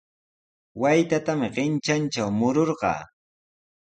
[0.81, 3.01] Waytatami qintrantraw mururqaa.